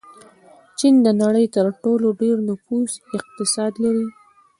چین 0.77 0.95
د 1.05 1.07
نړۍ 1.21 1.45
تر 1.55 1.65
ټولو 1.83 2.07
ډېر 2.21 2.35
نفوس 2.49 2.91
اقتصاد 3.17 3.73
لري. 3.83 4.07